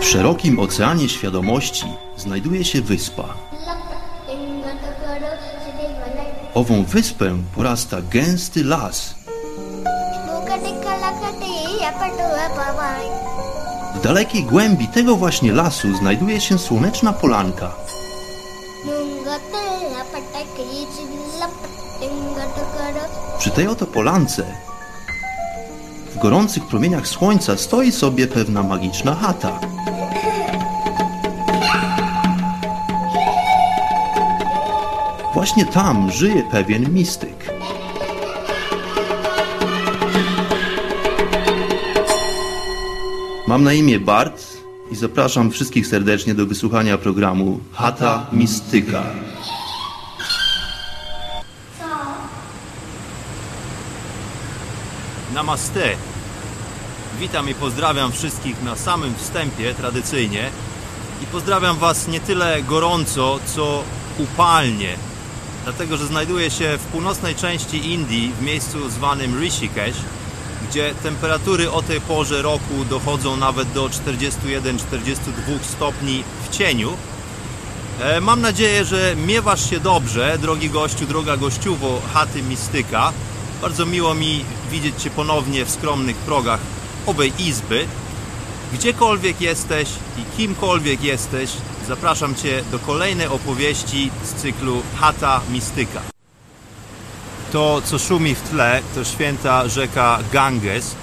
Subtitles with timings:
[0.00, 3.24] W szerokim oceanie świadomości znajduje się wyspa.
[6.54, 9.14] Ową wyspę porasta gęsty las.
[13.94, 17.72] W dalekiej głębi tego właśnie lasu znajduje się słoneczna polanka.
[23.38, 24.44] Przy tej oto polance
[26.14, 29.60] w gorących promieniach słońca stoi sobie pewna magiczna chata.
[35.40, 37.52] Właśnie tam żyje pewien mistyk.
[43.48, 44.46] Mam na imię Bart
[44.90, 49.02] i zapraszam wszystkich serdecznie do wysłuchania programu Chata Mistyka.
[55.34, 55.90] Namaste.
[57.20, 60.50] Witam i pozdrawiam wszystkich na samym wstępie tradycyjnie.
[61.22, 63.82] I pozdrawiam Was nie tyle gorąco, co
[64.18, 65.09] upalnie.
[65.70, 69.96] Dlatego, że znajduję się w północnej części Indii, w miejscu zwanym Rishikesh,
[70.68, 73.98] gdzie temperatury o tej porze roku dochodzą nawet do 41-42
[75.62, 76.92] stopni w cieniu.
[78.00, 83.12] E, Mam nadzieję, że miewasz się dobrze, drogi gościu, droga gościuwo chaty Mistyka.
[83.62, 86.60] Bardzo miło mi widzieć Cię ponownie w skromnych progach
[87.06, 87.86] owej izby.
[88.72, 91.50] Gdziekolwiek jesteś i kimkolwiek jesteś,
[91.88, 96.00] zapraszam Cię do kolejnej opowieści z cyklu Chata Mistyka.
[97.52, 100.94] To, co szumi w tle, to święta rzeka Ganges,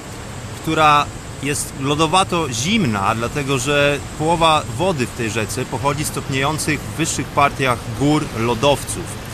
[0.62, 1.06] która
[1.44, 7.28] jest lodowato zimna, dlatego że połowa wody w tej rzece pochodzi z topniejących w wyższych
[7.28, 9.27] partiach gór lodowców.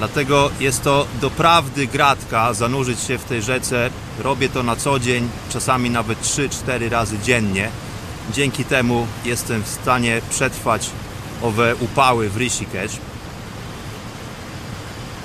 [0.00, 3.90] Dlatego jest to doprawdy gratka zanurzyć się w tej rzece.
[4.18, 7.68] Robię to na co dzień, czasami nawet 3-4 razy dziennie.
[8.32, 10.90] Dzięki temu jestem w stanie przetrwać
[11.42, 12.96] owe upały w Rishikesh.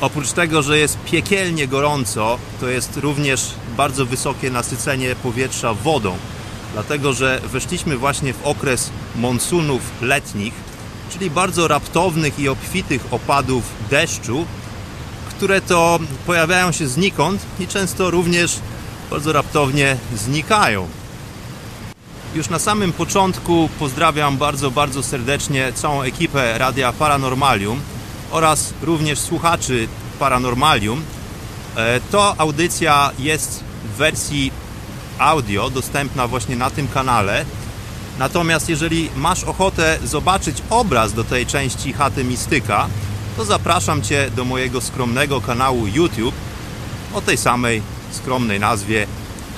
[0.01, 6.17] Oprócz tego, że jest piekielnie gorąco, to jest również bardzo wysokie nasycenie powietrza wodą.
[6.73, 10.53] Dlatego, że weszliśmy właśnie w okres monsunów letnich,
[11.11, 14.45] czyli bardzo raptownych i obfitych opadów deszczu,
[15.35, 18.59] które to pojawiają się znikąd i często również
[19.09, 20.87] bardzo raptownie znikają.
[22.35, 27.79] Już na samym początku pozdrawiam bardzo, bardzo serdecznie całą ekipę Radia Paranormalium
[28.31, 29.87] oraz również słuchaczy
[30.19, 31.03] Paranormalium.
[31.75, 34.51] E, To audycja jest w wersji
[35.19, 37.45] audio dostępna właśnie na tym kanale.
[38.19, 42.87] Natomiast jeżeli masz ochotę zobaczyć obraz do tej części chaty Mistyka,
[43.37, 46.35] to zapraszam Cię do mojego skromnego kanału YouTube
[47.13, 47.81] o tej samej
[48.11, 49.07] skromnej nazwie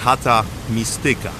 [0.04, 1.32] Chata Mistyka.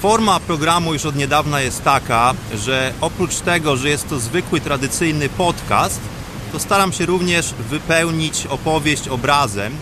[0.00, 5.28] Forma programu już od niedawna jest taka, że oprócz tego, że jest to zwykły, tradycyjny
[5.28, 6.00] podcast,
[6.52, 9.72] to staram się również wypełnić opowieść obrazem,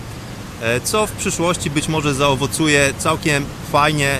[0.62, 4.18] e, co w przyszłości być może zaowocuje całkiem fajnie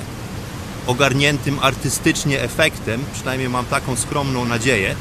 [0.87, 4.95] ogarniętym artystycznie efektem, przynajmniej mam taką skromną nadzieję.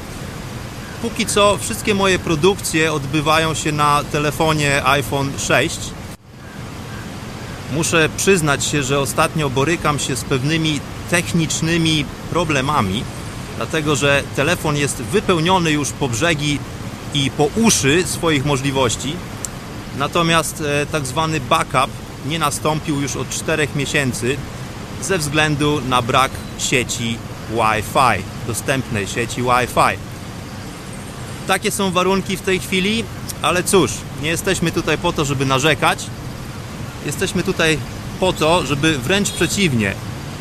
[1.10, 5.80] Póki co wszystkie moje produkcje odbywają się na telefonie iPhone 6.
[7.74, 10.80] Muszę przyznać się, że ostatnio borykam się z pewnymi
[11.10, 13.04] technicznymi problemami,
[13.58, 16.60] dlatego że telefon jest wypełniony już po brzegi
[17.14, 19.16] i po uszy swoich możliwości.
[19.98, 21.92] Natomiast e, tak zwany backup
[22.26, 24.38] nie nastąpił już od 4 miesięcy
[25.02, 27.18] ze względu na brak sieci
[27.52, 30.15] Wi-Fi, dostępnej sieci Wi-Fi.
[31.48, 33.04] Takie są warunki w tej chwili,
[33.42, 33.92] ale cóż,
[34.22, 36.06] nie jesteśmy tutaj po to, żeby narzekać.
[37.06, 37.80] Jesteśmy tutaj
[38.20, 39.94] po to, żeby wręcz przeciwnie,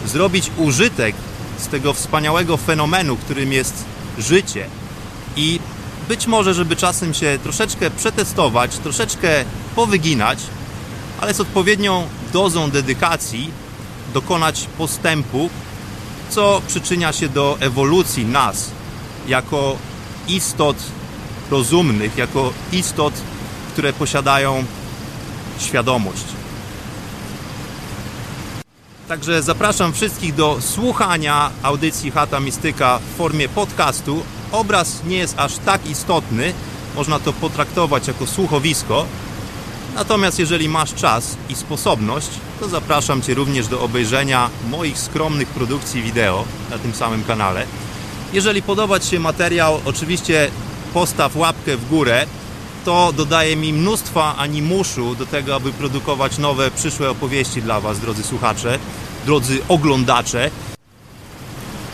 [0.07, 1.15] zrobić użytek
[1.59, 3.85] z tego wspaniałego fenomenu, którym jest
[4.19, 4.67] życie
[5.37, 5.61] i
[6.09, 9.45] być może, żeby czasem się troszeczkę przetestować, troszeczkę
[9.77, 10.39] powyginać,
[11.21, 13.51] ale z odpowiednią dozą dedykacji
[14.15, 15.51] dokonać postępu,
[16.31, 18.71] co przyczynia się do ewolucji nas
[19.29, 19.77] jako
[20.29, 20.77] istot
[21.55, 23.15] rozumnych, jako istot,
[23.73, 24.65] które posiadają
[25.59, 26.25] świadomość.
[29.09, 34.23] Także zapraszam wszystkich do słuchania audycji Chata Mistyka w formie podcastu.
[34.53, 36.53] Obraz nie jest aż tak istotny,
[36.97, 39.07] można to potraktować jako słuchowisko.
[39.95, 42.31] Natomiast jeżeli masz czas i sposobność,
[42.61, 47.67] to zapraszam Cię również do obejrzenia moich skromnych produkcji wideo na tym samym kanale.
[48.33, 50.51] Jeżeli podoba Ci się materiał, oczywiście
[50.95, 52.27] postaw łapkę w górę.
[52.85, 58.23] To dodaje mi mnóstwa animuszu do tego, aby produkować nowe, przyszłe opowieści dla Was, drodzy
[58.23, 58.79] słuchacze,
[59.27, 60.51] drodzy oglądacze.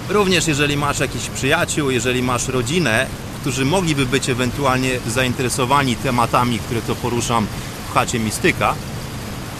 [0.08, 3.06] Również jeżeli masz jakichś przyjaciół, jeżeli masz rodzinę,
[3.40, 7.46] którzy mogliby być ewentualnie zainteresowani tematami, które to poruszam
[7.90, 8.74] w chacie Mistyka,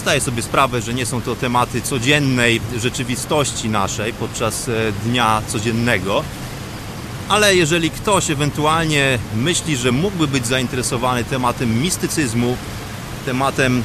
[0.01, 4.73] zdaję sobie sprawę, że nie są to tematy codziennej rzeczywistości naszej podczas e,
[5.05, 6.25] dnia codziennego,
[7.31, 12.57] ale jeżeli ktoś ewentualnie myśli, że mógłby być zainteresowany tematem mistycyzmu,
[13.27, 13.83] tematem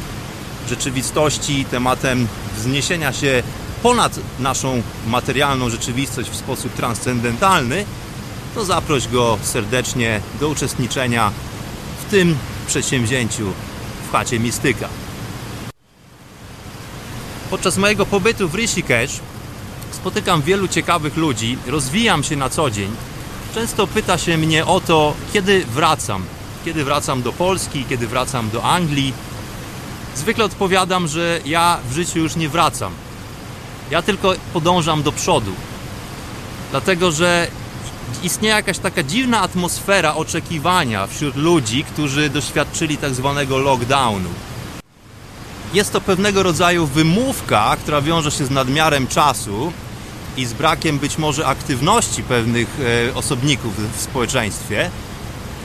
[0.70, 2.28] rzeczywistości, tematem
[2.58, 3.44] wzniesienia się
[3.84, 7.86] ponad naszą materialną rzeczywistość w sposób transcendentalny,
[8.56, 11.32] to zaproś go serdecznie do uczestniczenia
[12.08, 12.38] w tym
[12.68, 13.54] przedsięwzięciu
[14.08, 14.90] w chacie Mistyka.
[17.50, 19.20] Podczas mojego pobytu w Rishikesh
[19.92, 22.92] spotykam wielu ciekawych ludzi, rozwijam się na co dzień.
[23.56, 26.24] Często pyta się mnie o to, kiedy wracam.
[26.66, 29.14] Kiedy wracam do Polski, kiedy wracam do Anglii.
[30.16, 32.94] Zwykle odpowiadam, że ja w życiu już nie wracam.
[33.92, 35.52] Ja tylko podążam do przodu.
[36.72, 37.48] Dlatego, że
[38.24, 44.30] istnieje jakaś taka dziwna atmosfera oczekiwania wśród ludzi, którzy doświadczyli tak zwanego lockdownu.
[45.74, 49.72] Jest to pewnego rodzaju wymówka, która wiąże się z nadmiarem czasu
[50.38, 52.68] i z brakiem być może aktywności pewnych
[53.10, 54.92] e, osobników w społeczeństwie,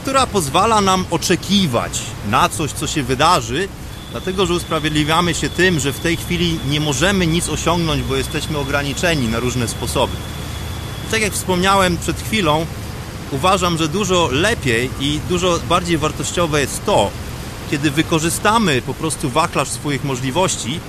[0.01, 3.67] która pozwala nam oczekiwać na coś, co się wydarzy,
[4.11, 8.57] dlatego że usprawiedliwiamy się tym, że w tej chwili nie możemy nic osiągnąć, bo jesteśmy
[8.57, 10.13] ograniczeni na różne sposoby.
[11.11, 12.65] Tak jak wspomniałem przed chwilą,
[13.31, 17.11] uważam, że dużo lepiej i dużo bardziej wartościowe jest to,
[17.71, 20.79] kiedy wykorzystamy po prostu wachlarz swoich możliwości,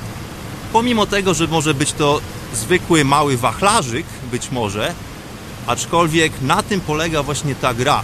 [0.72, 2.20] pomimo tego, że może być to
[2.54, 4.94] zwykły mały wachlarzyk, być może,
[5.66, 8.02] aczkolwiek na tym polega właśnie ta gra.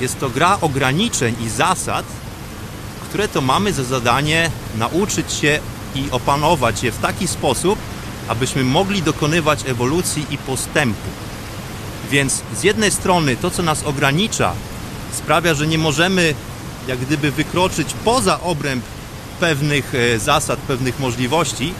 [0.00, 2.04] Jest to gra ograniczeń i zasad,
[3.08, 5.60] które to mamy za zadanie nauczyć się
[5.94, 7.78] i opanować je w taki sposób,
[8.28, 11.10] abyśmy mogli dokonywać ewolucji i postępu.
[12.10, 14.52] Więc z jednej strony to, co nas ogranicza,
[15.12, 16.34] sprawia, że nie możemy
[16.88, 18.84] jak gdyby wykroczyć poza obręb
[19.44, 21.74] pewnych e, zasad, pewnych możliwości.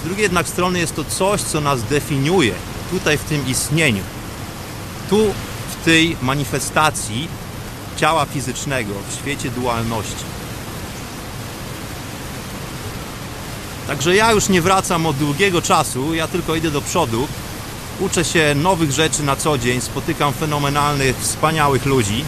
[0.00, 2.54] Z drugiej jednak strony jest to coś, co nas definiuje
[2.90, 4.02] tutaj w tym istnieniu.
[5.10, 5.34] Tu
[5.70, 7.28] w tej manifestacji
[7.96, 10.24] ciała fizycznego, w świecie dualności.
[13.86, 17.28] Także ja już nie wracam od długiego czasu, ja tylko idę do przodu.
[18.00, 22.24] Uczę się nowych rzeczy na co dzień, spotykam fenomenalnych, wspaniałych ludzi.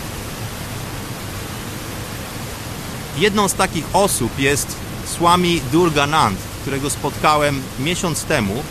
[3.18, 4.76] Jedną z takich osób jest
[5.06, 8.62] Swami Durganand, którego spotkałem miesiąc temu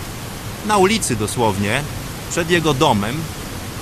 [0.65, 1.83] na ulicy dosłownie,
[2.31, 3.15] przed jego domem.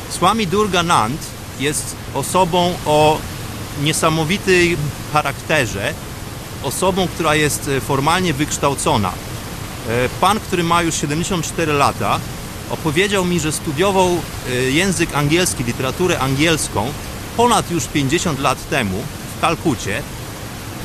[0.10, 1.22] Swami Durganand
[1.60, 3.18] jest osobą o
[3.84, 4.78] niesamowitym
[5.14, 5.94] charakterze,
[6.64, 9.12] osobą, która jest formalnie wykształcona.
[9.90, 12.20] E, Pan, który ma już 74 lata,
[12.70, 16.94] opowiedział mi, że studiował e, język angielski, literaturę angielską
[17.38, 19.04] ponad już 50 lat temu
[19.38, 20.02] w Kalkucie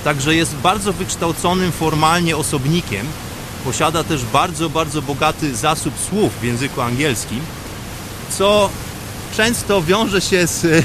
[0.05, 3.06] Także jest bardzo wykształconym formalnie osobnikiem.
[3.64, 7.41] Posiada też bardzo, bardzo bogaty zasób słów w języku angielskim,
[8.38, 8.70] co
[9.37, 10.82] często wiąże się z e,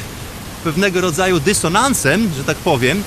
[0.64, 3.04] pewnego rodzaju dysonansem, że tak powiem,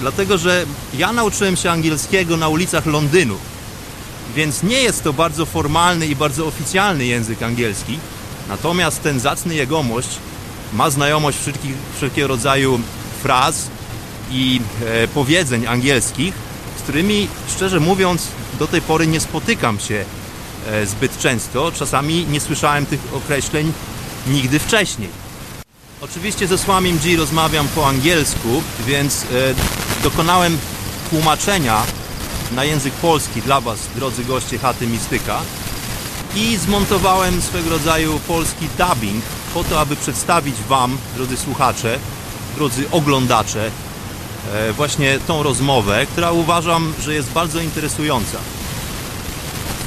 [0.00, 3.36] dlatego że ja nauczyłem się angielskiego na ulicach Londynu,
[4.34, 7.98] więc nie jest to bardzo formalny i bardzo oficjalny język angielski.
[8.48, 10.08] Natomiast ten zacny jegomość
[10.72, 11.38] ma znajomość
[11.96, 12.80] wszelkiego rodzaju
[13.22, 13.68] fraz,
[14.32, 16.34] i e, powiedzeń angielskich,
[16.78, 20.04] z którymi szczerze mówiąc do tej pory nie spotykam się
[20.66, 21.72] e, zbyt często.
[21.72, 23.72] Czasami nie słyszałem tych określeń
[24.26, 25.08] nigdy wcześniej.
[26.00, 29.26] Oczywiście ze Swamim G rozmawiam po angielsku, więc e,
[30.02, 30.58] dokonałem
[31.10, 31.82] tłumaczenia
[32.54, 35.40] na język polski dla Was, drodzy goście chaty Mistyka
[36.36, 39.24] i zmontowałem swego rodzaju polski dubbing
[39.54, 41.98] po to, aby przedstawić Wam, drodzy słuchacze,
[42.56, 43.70] drodzy oglądacze,
[44.76, 48.38] właśnie tą rozmowę, która uważam, że jest bardzo interesująca.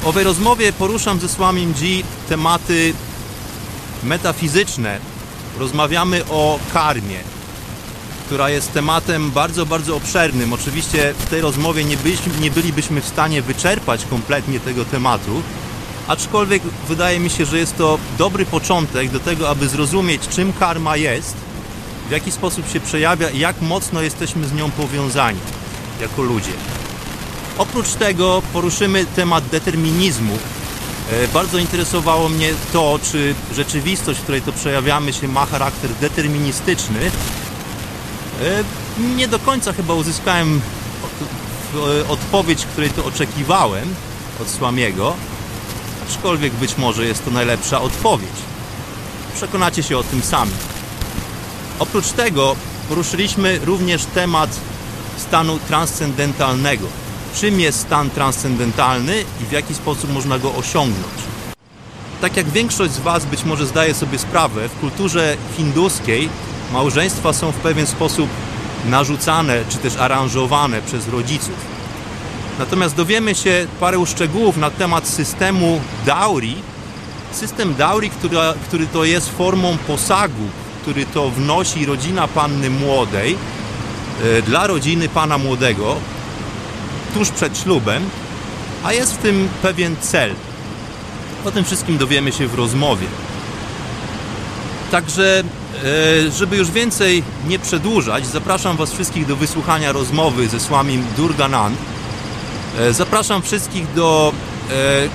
[0.02, 1.88] W owej rozmowie poruszam ze Słamim G
[2.30, 2.94] tematy
[4.04, 5.00] metafizyczne.
[5.60, 7.20] Rozmawiamy o karmie,
[8.26, 10.54] która jest tematem bardzo, bardzo obszernym.
[10.54, 15.42] Oczywiście w tej rozmowie nie, byliśmy, nie bylibyśmy w stanie wyczerpać kompletnie tego tematu,
[16.08, 20.98] aczkolwiek wydaje mi się, że jest to dobry początek do tego, aby zrozumieć, czym karma
[20.98, 21.36] jest
[22.08, 25.40] w jaki sposób się przejawia i jak mocno jesteśmy z nią powiązani
[26.02, 26.52] jako ludzie.
[27.58, 30.38] Oprócz tego poruszymy temat determinizmu.
[31.12, 37.12] E, bardzo interesowało mnie to, czy rzeczywistość, w której to przejawiamy się, ma charakter deterministyczny.
[38.42, 38.64] E,
[39.16, 40.62] nie do końca chyba uzyskałem
[42.08, 43.96] odpowiedź, której to oczekiwałem
[44.42, 45.16] od Słamiego,
[46.10, 48.30] aczkolwiek być może jest to najlepsza odpowiedź.
[49.36, 50.52] przekonacie się o tym sami.
[51.80, 52.56] Oprócz tego
[52.90, 54.60] poruszyliśmy również temat
[55.18, 56.88] stanu transcendentalnego.
[57.36, 61.14] Czym jest stan transcendentalny i w jaki sposób można go osiągnąć?
[62.22, 66.30] Tak jak większość z Was być może zdaje sobie sprawę, w kulturze hinduskiej
[66.74, 68.30] małżeństwa są w pewien sposób
[68.86, 71.56] narzucane czy też aranżowane przez rodziców.
[72.60, 76.54] Natomiast dowiemy się parę szczegółów na temat systemu dowry.
[77.32, 80.50] System dowry, która, który to jest formą posagu,
[80.86, 83.38] który to wnosi rodzina panny młodej
[84.38, 85.96] e, dla rodziny pana młodego
[87.14, 88.04] tuż przed ślubem,
[88.84, 90.34] a jest w tym pewien cel.
[91.46, 93.08] O tym wszystkim dowiemy się w rozmowie.
[94.92, 95.44] Także,
[96.28, 101.78] e, żeby już więcej nie przedłużać, zapraszam Was wszystkich do wysłuchania rozmowy ze Słamim Durganand.
[102.80, 104.34] E, Zapraszam wszystkich do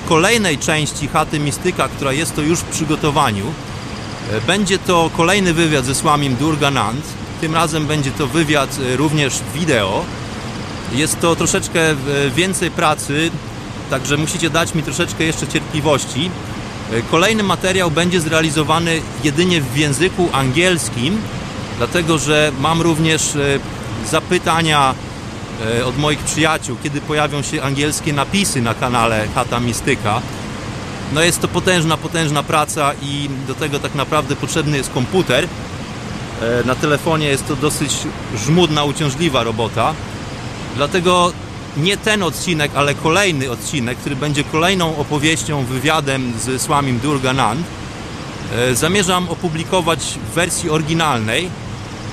[0.09, 3.45] kolejnej części Chaty Mistyka, która jest to już w przygotowaniu.
[4.29, 7.05] E, Będzie to kolejny wywiad ze Słamim Durganand.
[7.41, 10.05] Tym razem będzie to wywiad e, również wideo.
[10.93, 11.95] Jest to troszeczkę e,
[12.35, 13.31] więcej pracy,
[13.89, 16.29] także musicie dać mi troszeczkę jeszcze cierpliwości.
[17.11, 21.17] Kolejny materiał będzie zrealizowany jedynie w języku angielskim,
[21.77, 23.21] dlatego że mam również
[24.09, 24.95] zapytania
[25.85, 30.21] od moich przyjaciół, kiedy pojawią się angielskie napisy na kanale Chata Mistyka.
[31.11, 35.47] No jest to potężna, potężna praca i do tego tak naprawdę potrzebny jest komputer.
[36.41, 37.97] E, Na telefonie jest to dosyć
[38.45, 39.93] żmudna, uciążliwa robota.
[40.75, 41.33] Dlatego
[41.77, 47.65] nie ten odcinek, ale kolejny odcinek, który będzie kolejną opowieścią, wywiadem z Słamim Durganand,
[48.55, 49.99] e, zamierzam opublikować
[50.31, 51.49] w wersji oryginalnej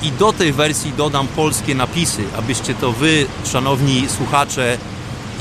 [0.02, 4.78] i do tej wersji dodam polskie napisy, abyście to wy, szanowni słuchacze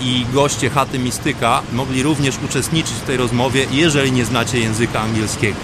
[0.02, 5.58] i goście Chaty Mistyka, mogli również uczestniczyć w tej rozmowie, jeżeli nie znacie języka angielskiego.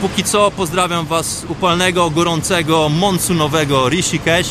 [0.00, 4.50] Póki co pozdrawiam Was z upalnego, gorącego, monsunowego Rishikesh.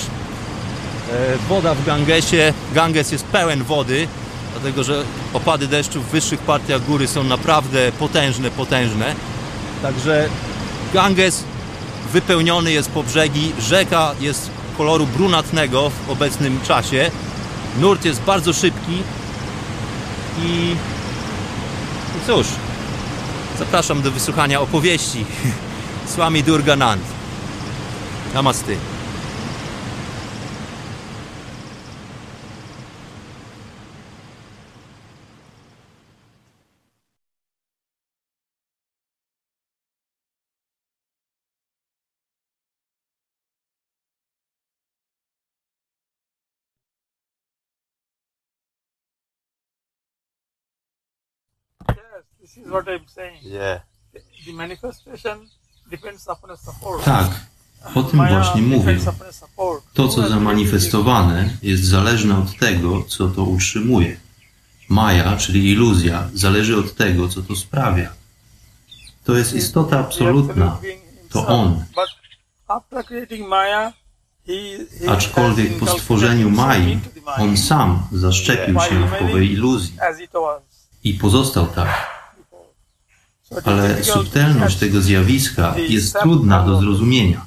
[1.11, 2.53] E, Woda w Gangesie.
[2.73, 4.07] Ganges jest pełen wody,
[4.51, 9.15] dlatego że opady deszczu w wyższych partiach góry są naprawdę potężne, potężne.
[9.81, 10.29] Także
[10.93, 11.43] Ganges
[12.13, 13.51] wypełniony jest po brzegi.
[13.59, 17.11] Rzeka jest koloru brunatnego w obecnym czasie.
[17.79, 19.03] Nurt jest bardzo szybki.
[20.41, 20.75] I,
[22.17, 22.47] i cóż,
[23.59, 25.25] zapraszam do wysłuchania opowieści
[26.13, 27.03] Swami Durganand.
[28.33, 28.90] Namaste.
[52.55, 53.39] This is what I'm saying.
[53.43, 53.79] Yeah.
[54.45, 55.49] The manifestation
[55.89, 57.03] depends upon a support.
[57.03, 57.29] Tak,
[57.95, 58.99] o tym właśnie mówię.
[59.93, 64.17] To, co zamanifestowane, jest zależne od tego, co to utrzymuje.
[64.89, 68.13] Maja, czyli iluzja, zależy od tego, co to sprawia.
[69.23, 70.77] To jest istota absolutna.
[71.29, 71.83] To on.
[75.07, 76.99] Aczkolwiek po stworzeniu Maya
[77.37, 79.97] on sam zaszczepił się w owej iluzji
[81.03, 82.21] i pozostał tak.
[82.51, 82.65] before.
[82.65, 87.45] So it is Ale subtelność tego zjawiska jest trudna do zrozumienia.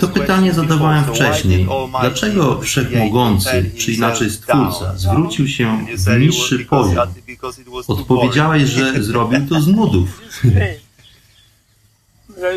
[0.00, 1.68] To pytanie zadawałem wcześniej.
[2.00, 7.08] Dlaczego Wszechmogący, czy inaczej Stwórca, zwrócił się w niższy poziom?
[7.88, 10.20] Odpowiedziałeś, że zrobił to z nudów.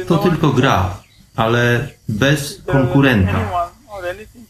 [0.08, 0.98] To tylko gra,
[1.36, 3.70] ale bez konkurenta.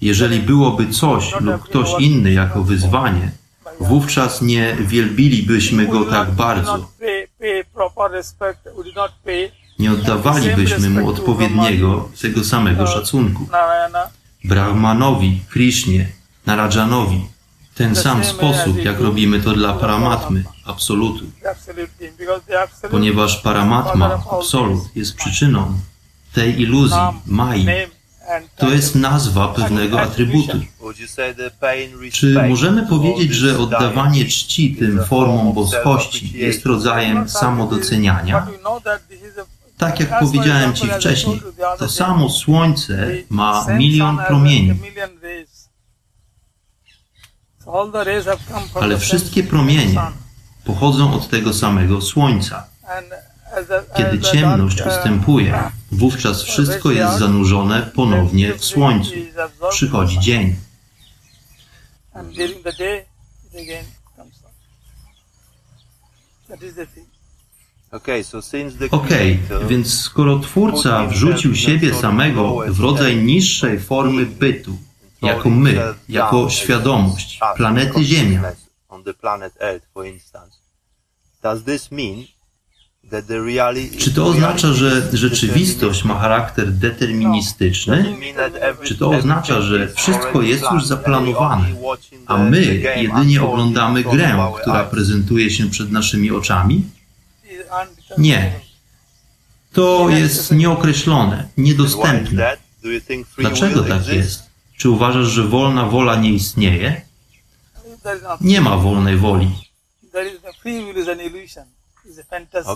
[0.01, 3.31] Jeżeli byłoby coś lub ktoś inny jako wyzwanie,
[3.79, 6.89] wówczas nie wielbilibyśmy go tak bardzo.
[9.79, 13.47] Nie oddawalibyśmy mu odpowiedniego, tego samego szacunku.
[14.43, 16.07] Brahmanowi, Krishnie,
[16.45, 17.27] Narajanowi.
[17.75, 21.25] Ten sam sposób, jak robimy to dla Paramatmy, Absolutu.
[22.91, 25.73] Ponieważ Paramatma, Absolut, jest przyczyną
[26.33, 27.67] tej iluzji, Mai.
[28.55, 30.59] To jest nazwa pewnego atrybutu.
[32.11, 38.47] Czy możemy powiedzieć, że oddawanie czci tym formom boskości jest rodzajem samodoceniania?
[39.77, 41.41] Tak jak powiedziałem Ci wcześniej,
[41.79, 44.79] to samo Słońce ma milion promieni,
[48.81, 50.01] ale wszystkie promienie
[50.65, 52.67] pochodzą od tego samego Słońca.
[53.97, 59.11] Kiedy ciemność ustępuje, wówczas wszystko jest zanurzone ponownie w Słońcu.
[59.69, 60.55] Przychodzi dzień.
[67.91, 68.23] Okay,
[68.91, 74.77] Okej, creator więc skoro Twórca wrzucił siebie samego w rodzaj niższej formy bytu,
[75.21, 78.51] jako my, jako świadomość, planety Ziemia,
[83.99, 88.15] czy to oznacza, że rzeczywistość ma charakter deterministyczny?
[88.83, 91.65] Czy to oznacza, że wszystko jest już zaplanowane,
[92.25, 92.61] a my
[92.95, 96.83] jedynie oglądamy grę, która prezentuje się przed naszymi oczami?
[98.17, 98.51] Nie.
[99.73, 102.57] To jest nieokreślone, niedostępne.
[103.37, 104.43] Dlaczego tak jest?
[104.77, 107.01] Czy uważasz, że wolna wola nie istnieje?
[108.41, 109.51] Nie ma wolnej woli.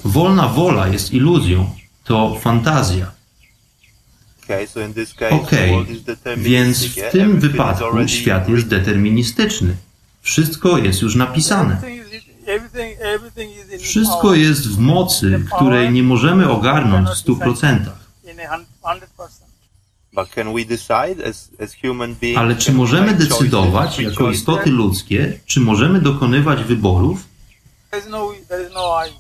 [0.06, 1.70] Wolna wola jest iluzją.
[2.04, 3.12] To fantazja.
[5.32, 5.86] Okej,
[6.38, 9.76] więc w tym wypadku świat jest deterministyczny.
[10.22, 11.82] Wszystko jest już napisane.
[13.80, 18.00] Wszystko jest w mocy, której nie możemy ogarnąć w stu procentach.
[18.24, 19.42] In a hun- 100%.
[20.14, 22.38] But can we decide as, as human beings?
[22.40, 27.31] Ale czy możemy decydować jako istoty ludzkie, czy możemy dokonywać wyborów?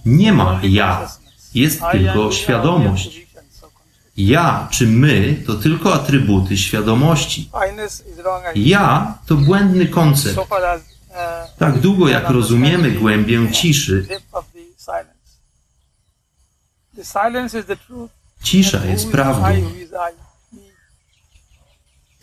[0.05, 1.09] Nie ma ja.
[1.53, 3.27] Jest tylko świadomość.
[4.17, 7.49] Ja czy my to tylko atrybuty świadomości.
[8.55, 10.37] Ja to błędny koncept.
[10.37, 10.47] Uh,
[11.57, 14.07] Tak długo jak rozumiemy głębię ciszy,
[17.63, 18.13] the truth.
[18.43, 19.71] cisza jest prawdą.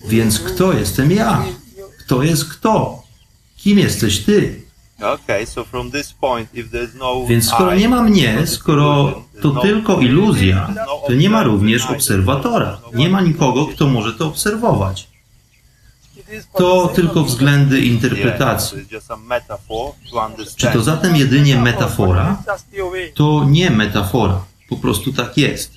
[0.05, 1.45] Więc kto jestem ja?
[2.00, 3.02] Kto jest kto?
[3.57, 4.67] Kim jesteś ty?
[5.00, 9.12] Okay, so from this point, if there's no Więc skoro nie ma mnie, no skoro
[9.43, 12.78] to no- tylko iluzja, no to nie ma również obserwatora.
[12.95, 15.09] Nie ma nikogo, kto może to obserwować.
[16.57, 18.78] To tylko względy interpretacji.
[20.57, 22.43] Czy to zatem jedynie metafora?
[23.14, 24.44] To nie metafora.
[24.68, 25.72] Po prostu tak jest.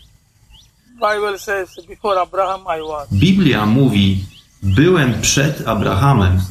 [3.13, 4.25] Biblia mówi,
[4.63, 6.41] byłem przed Abrahamem.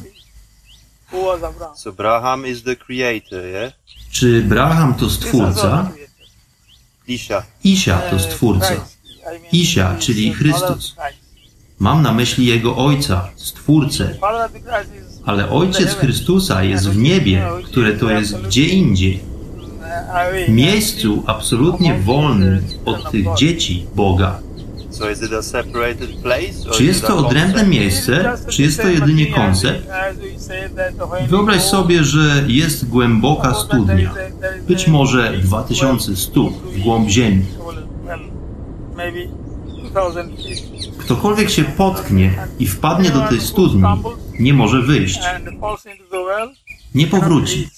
[1.11, 1.77] Who was Abraham?
[1.77, 3.73] So Abraham is the creator, yeah?
[4.11, 5.91] Czy Braham to stwórca?
[7.07, 7.43] Isha.
[7.63, 8.67] Isia to Uh, stwórca.
[8.67, 8.97] Christ.
[9.21, 10.95] I mean, Isia, he is czyli Chrystus.
[11.79, 14.15] Mam na myśli jego ojca, stwórcę.
[15.25, 15.95] Ale ojciec.
[15.95, 19.23] Chrystusa jest w niebie, które to jest gdzie indziej.
[20.49, 24.39] Miejscu absolutnie wolnym od tych dzieci Boga.
[24.91, 26.67] So is it a separated place?
[26.67, 29.87] or Czy is jest to odrębne miejsce, czy jest to jedynie koncept?
[31.27, 34.13] Wyobraź sobie, że jest głęboka studnia,
[34.67, 37.45] być może 2100 w głąb ziemi.
[40.97, 43.83] Ktokolwiek się potknie i wpadnie do tej studni,
[44.39, 45.19] nie może wyjść,
[46.95, 47.69] nie powróci.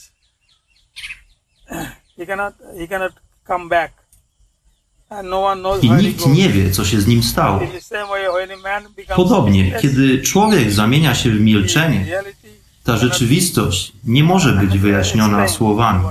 [3.47, 4.02] No
[5.81, 7.59] I nikt nie wie, co się z nim stało.
[9.15, 12.23] Podobnie, kiedy człowiek zamienia się w milczenie,
[12.83, 16.05] ta rzeczywistość nie może być wyjaśniona słowami,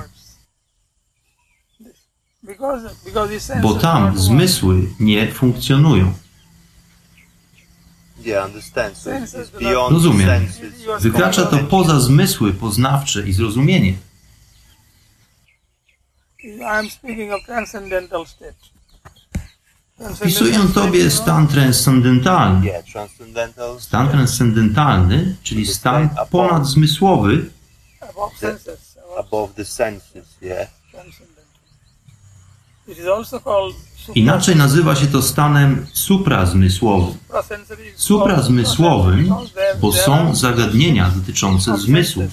[3.62, 6.12] bo tam zmysły nie funkcjonują.
[9.90, 10.48] Rozumiem.
[11.00, 13.94] Wykracza to poza zmysły poznawcze i zrozumienie.
[16.60, 18.56] I'm speaking of transcendental state.
[20.10, 22.70] Wpisuję tobie stan transcendentalny.
[23.78, 27.50] Stan transcendentalny, czyli stan ponadzmysłowy,
[34.14, 37.14] inaczej nazywa się to stanem suprazmysłowym.
[37.96, 39.34] Suprazmysłowym,
[39.80, 42.30] bo są zagadnienia dotyczące zmysłów,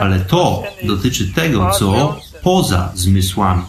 [0.00, 3.62] ale to dotyczy tego, co poza zmysłami.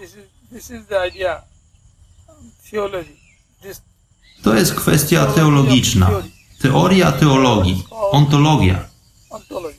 [0.00, 1.42] This is, this is the idea.
[2.70, 3.16] Theology.
[3.62, 3.80] This
[4.42, 6.10] To jest kwestia teologiczna,
[6.62, 8.88] teoria teologii, ontologia.
[9.30, 9.78] ontology.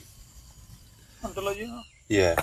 [1.22, 1.66] Ontology?
[2.08, 2.36] Yeah.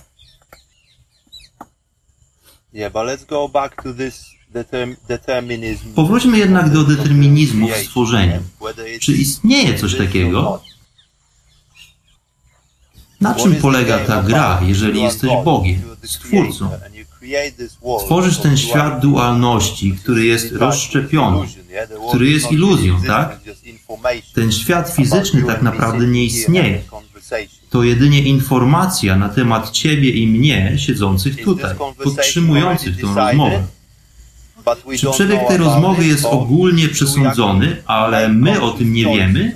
[2.73, 5.93] Yeah, but let's go back to this determ- determinism.
[5.95, 8.41] Powróćmy jednak do determinizmu w stworzeniu.
[9.01, 10.61] Czy istnieje coś takiego?
[13.23, 16.69] Na czym polega ta gra, jeżeli jesteś Bogiem, Stwórcą?
[18.05, 21.47] Tworzysz ten świat dualności, który jest rozszczepiony,
[22.09, 23.39] który jest iluzją, tak?
[24.33, 26.81] Ten świat fizyczny tak naprawdę nie istnieje.
[27.69, 33.63] To jedynie informacja na temat ciebie i mnie siedzących tutaj, podtrzymujących tę rozmowę.
[34.99, 39.55] Czy przebieg tej rozmowy jest ogólnie przesądzony, ale my o tym nie wiemy?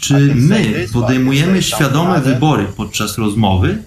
[0.00, 3.82] Czy my podejmujemy świadome wybory podczas rozmowy?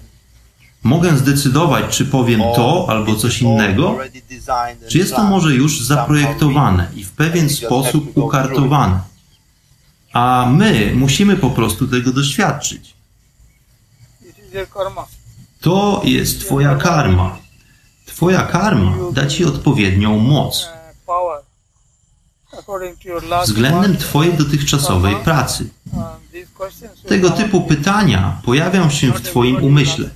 [0.82, 3.98] Mogę zdecydować, czy powiem to albo coś innego?
[4.88, 9.00] Czy jest to może już zaprojektowane i w pewien sposób ukartowane?
[10.12, 12.94] A my musimy po prostu tego doświadczyć.
[15.60, 17.38] To jest Twoja karma.
[18.06, 20.68] Twoja karma da Ci odpowiednią moc
[23.44, 23.96] względem.
[23.96, 25.68] Twojej dotychczasowej pracy.
[27.08, 30.10] Tego typu pytania pojawią się w Twoim umyśle.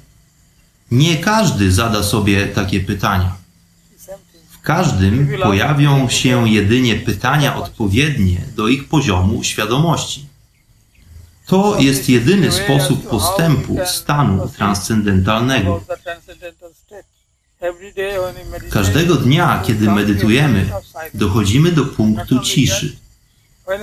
[0.90, 3.32] Nie każdy zada sobie takie pytania.
[4.50, 10.26] W każdym pojawią się jedynie pytania odpowiednie do ich poziomu świadomości.
[11.46, 15.80] To jest jedyny sposób postępu stanu transcendentalnego.
[18.70, 20.80] Każdego dnia, kiedy silence.
[21.14, 22.96] dochodzimy do punktu ciszy.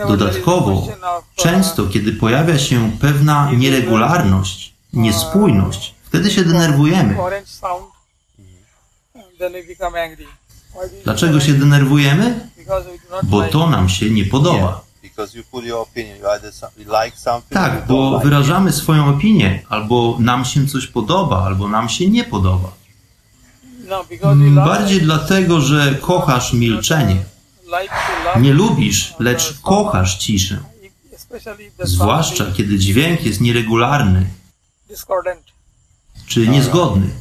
[0.07, 0.87] Dodatkowo,
[1.35, 7.17] często kiedy pojawia się pewna nieregularność, niespójność, wtedy się denerwujemy.
[11.03, 12.49] Dlaczego się denerwujemy?
[13.23, 14.81] Bo to nam się nie podoba.
[17.49, 22.84] Tak, bo wyrażamy swoją opinię, albo nam się coś podoba, albo nam się nie podoba.
[24.55, 27.23] Bardziej dlatego, że kochasz milczenie.
[28.39, 30.63] Nie lubisz, lecz kochasz ciszę.
[31.83, 34.25] Zwłaszcza kiedy dźwięk jest nieregularny
[36.27, 37.07] czy niezgodny.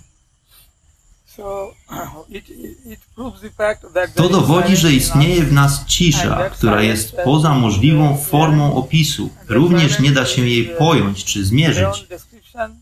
[4.15, 9.31] To dowodzi, że istnieje w nas cisza, która jest poza możliwą formą opisu.
[9.49, 11.83] Również nie da się jej pojąć czy zmierzyć.
[11.83, 12.81] beyond description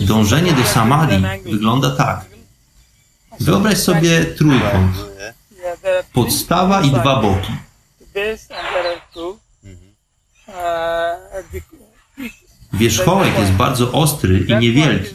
[0.06, 2.24] Dążenie do samadhi wygląda tak.
[3.40, 4.96] Wyobraź sobie trójkąt.
[6.12, 7.52] Podstawa i dwa boki.
[9.64, 9.94] Mhm.
[10.48, 11.62] Uh,
[12.72, 15.14] Wierzchołek jest bardzo ostry i niewielki,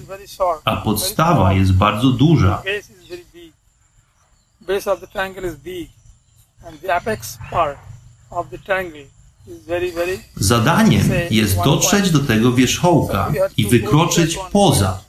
[0.66, 2.64] a podstawa jest bardzo duża.
[4.62, 5.90] Base of the triangle is big,
[6.68, 7.78] and the apex part
[8.30, 9.17] of the triangle.
[10.36, 15.00] Zadaniem jest dotrzeć do tego wierzchołka i wykroczyć poza.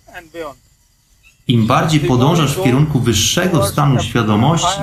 [1.49, 4.81] Im bardziej podążasz w kierunku wyższego stanu świadomości,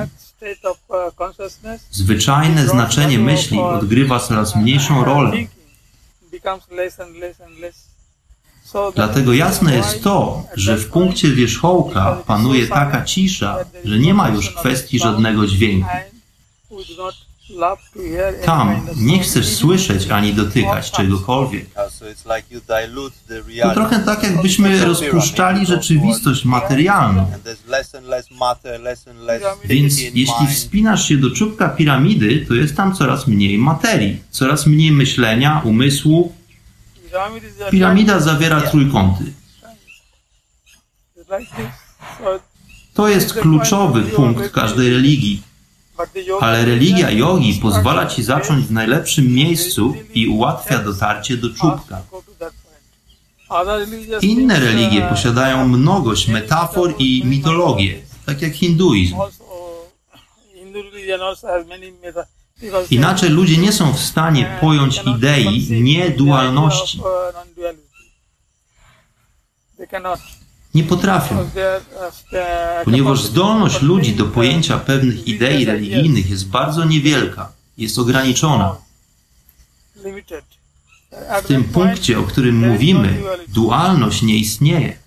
[0.90, 1.36] uh,
[1.92, 5.32] zwyczajne znaczenie myśli odgrywa coraz mniejszą rolę.
[8.96, 14.50] Dlatego jasne jest to, że w punkcie wierzchołka panuje taka cisza, że nie ma już
[14.50, 15.90] kwestii żadnego dźwięku.
[18.46, 21.66] Tam nie chcesz słyszeć ani dotykać czegokolwiek.
[23.64, 27.32] To trochę tak, jakbyśmy rozpuszczali rzeczywistość materialną.
[29.66, 34.92] Więc jeśli wspinasz się do czubka piramidy, to jest tam coraz mniej materii, coraz mniej
[34.92, 36.34] myślenia, umysłu.
[37.72, 39.24] Piramida zawiera trójkąty.
[42.94, 45.55] To jest kluczowy punkt każdej religii.
[46.42, 52.02] Ale religia jogi pozwala ci zacząć w najlepszym miejscu i ułatwia dotarcie do czubka.
[54.22, 59.16] Inne religie posiadają mnogość metafor i mitologię, tak jak hinduizm.
[62.92, 67.02] Inaczej ludzie nie są w stanie pojąć idei niedualności.
[70.76, 71.50] Nie potrafią,
[72.86, 78.76] ponieważ zdolność ludzi do pojęcia pewnych idei religijnych jest bardzo niewielka, jest ograniczona.
[81.44, 84.98] W tym punkcie, o którym mówimy, dualność nie istnieje.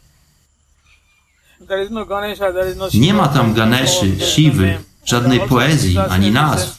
[2.95, 6.79] Nie ma tam Ganeszy, Siwy, żadnej poezji ani nazw.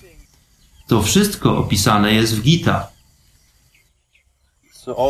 [0.88, 2.88] To wszystko opisane jest w Gita.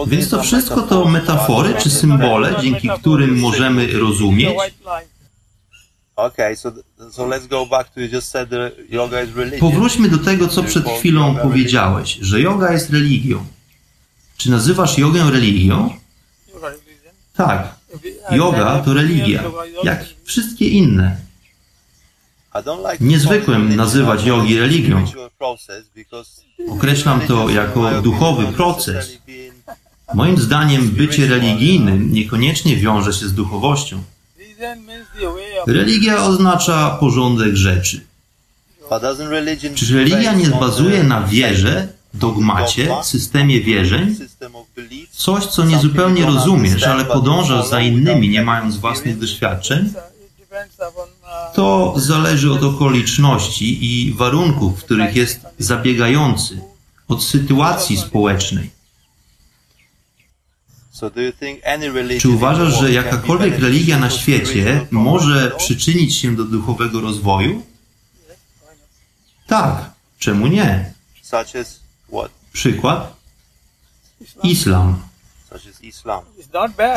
[0.07, 4.49] Więc to wszystko to metafory czy symbole, dzięki którym możemy rozumieć.
[9.59, 13.45] Powróćmy do tego, co przed chwilą powiedziałeś, że yoga jest religią.
[14.37, 15.93] Czy nazywasz jogę religią?
[17.33, 17.75] Tak,
[18.31, 19.43] yoga to religia,
[19.83, 21.17] jak wszystkie inne.
[22.99, 25.05] Niezwykłem nazywać jogi religią.
[26.69, 29.17] Określam to jako duchowy proces.
[30.13, 34.03] Moim zdaniem bycie religijnym niekoniecznie wiąże się z duchowością.
[35.67, 38.01] Religia oznacza porządek rzeczy.
[39.75, 44.15] Czyż religia nie bazuje na wierze, dogmacie, systemie wierzeń?
[45.11, 49.93] Coś, co niezupełnie rozumiesz, ale podążasz za innymi, nie mając własnych doświadczeń?
[51.53, 56.61] To zależy od okoliczności i warunków, w których jest zabiegający,
[57.07, 58.69] od sytuacji społecznej.
[58.69, 58.97] So do you think
[60.29, 60.88] any religion
[62.21, 67.65] Czy uważasz, że jakakolwiek religia na świecie może przyczynić się do duchowego rozwoju?
[69.47, 70.93] Tak, czemu nie?
[72.53, 73.13] Przykład?
[74.43, 75.01] Islam.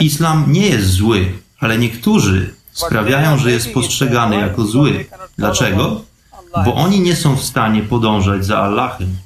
[0.00, 5.06] Islam nie jest zły, ale niektórzy sprawiają, że jest postrzegany jako zły.
[5.38, 6.04] Dlaczego?
[6.64, 9.16] Bo oni nie są w stanie podążać za Allahem.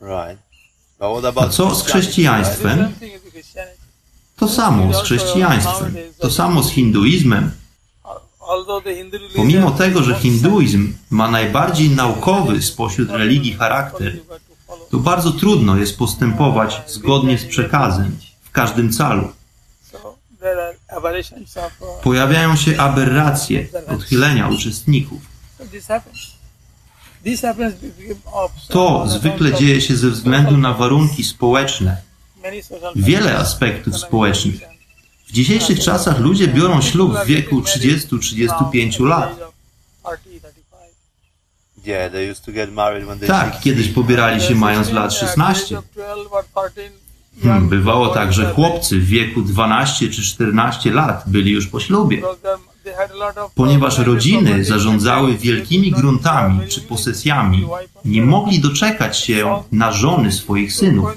[0.00, 0.45] Right.
[1.36, 2.92] A co z chrześcijaństwem?
[4.36, 7.50] To samo z chrześcijaństwem, to samo z hinduizmem.
[9.36, 14.18] Pomimo tego, że hinduizm ma najbardziej naukowy spośród religii charakter,
[14.90, 19.28] to bardzo trudno jest postępować zgodnie z przekazem w każdym calu.
[22.02, 25.22] Pojawiają się aberracje, odchylenia uczestników.
[28.68, 31.96] To zwykle dzieje się ze względu na warunki społeczne,
[32.96, 34.60] wiele aspektów społecznych.
[35.28, 39.38] W dzisiejszych czasach ludzie biorą ślub w wieku 30-35 lat.
[43.26, 45.78] Tak, kiedyś pobierali się mając lat 16.
[47.42, 52.22] Hmm, bywało tak, że chłopcy w wieku 12 czy 14 lat byli już po ślubie.
[53.54, 57.66] Ponieważ rodziny zarządzały wielkimi gruntami czy posesjami,
[58.04, 61.10] nie mogli doczekać się na żony swoich synów.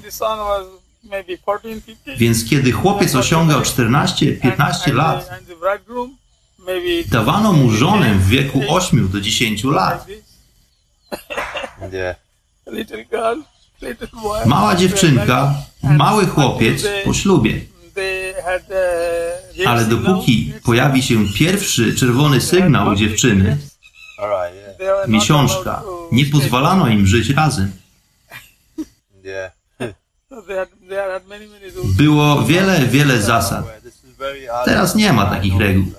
[2.17, 5.29] Więc kiedy chłopiec osiągał 14-15 lat,
[7.12, 10.08] dawano mu żonę w wieku 8 do 10 lat.
[14.45, 15.53] Mała dziewczynka,
[15.84, 17.62] mały chłopiec po ślubie.
[19.67, 23.57] Ale dopóki pojawi się pierwszy czerwony sygnał u dziewczyny,
[25.07, 27.71] miesiączka, nie pozwalano im żyć razem.
[31.97, 33.65] Było wiele, wiele zasad.
[34.65, 35.91] Teraz nie ma takich reguł.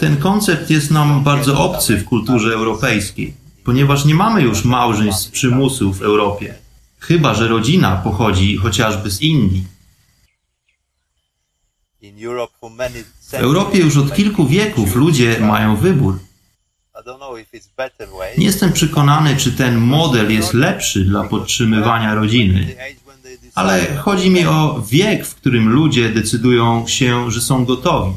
[0.00, 3.34] Ten koncept jest nam bardzo obcy w kulturze europejskiej,
[3.64, 6.54] ponieważ nie mamy już małżeństw z przymusu w Europie.
[6.98, 9.64] Chyba, że rodzina pochodzi chociażby z Indii.
[13.30, 16.18] W Europie już od kilku wieków ludzie mają wybór.
[18.38, 22.76] Nie jestem przekonany, czy ten model jest lepszy dla podtrzymywania rodziny,
[23.54, 28.12] ale chodzi mi o wiek, w którym ludzie decydują się, że są gotowi.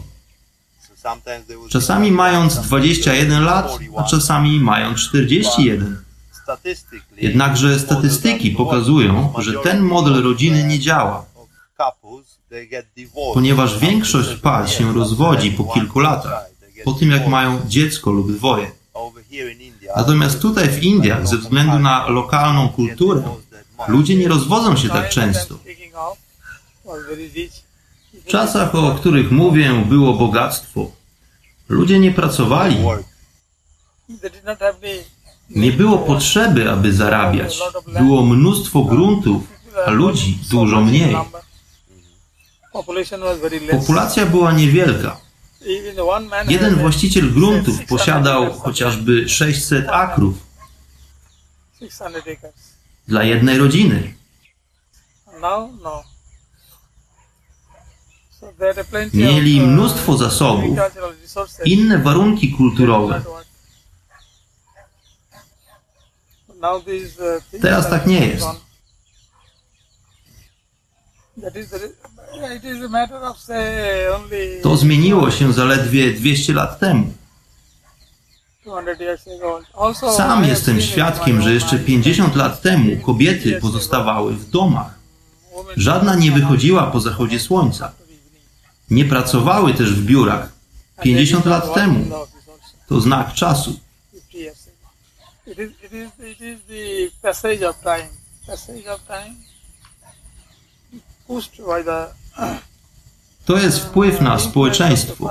[1.69, 6.01] Czasami mając 21 lat, a czasami mając 41.
[7.17, 11.25] Jednakże statystyki pokazują, że ten model rodziny nie działa,
[13.33, 16.45] ponieważ większość par się rozwodzi po kilku latach,
[16.85, 18.71] po tym jak mają dziecko lub dwoje.
[19.95, 23.23] Natomiast tutaj w Indiach, ze względu na lokalną kulturę,
[23.87, 25.59] ludzie nie rozwodzą się tak często.
[28.13, 30.91] W czasach, o których mówię, było bogactwo.
[31.69, 32.77] Ludzie nie pracowali.
[35.49, 37.59] Nie było potrzeby, aby zarabiać.
[37.99, 39.43] Było mnóstwo gruntów,
[39.87, 41.15] a ludzi dużo mniej.
[43.79, 45.17] Populacja była niewielka.
[46.47, 50.33] Jeden właściciel gruntów posiadał chociażby 600 akrów
[53.07, 54.13] dla jednej rodziny.
[59.13, 60.77] Mieli mnóstwo zasobów,
[61.65, 63.23] inne warunki kulturowe.
[67.61, 68.45] Teraz tak nie jest.
[74.63, 77.13] To zmieniło się zaledwie 200 lat temu.
[80.17, 84.99] Sam jestem świadkiem, że jeszcze 50 lat temu kobiety pozostawały w domach.
[85.77, 87.91] Żadna nie wychodziła po zachodzie słońca.
[88.89, 90.49] Nie pracowały też w biurach.
[91.01, 92.05] 50 lat temu
[92.87, 93.79] to znak czasu.
[95.47, 98.07] It is, it is, it is the passage of time.
[98.47, 99.54] Passage of time
[103.45, 105.29] To jest wpływ na społeczeństwo.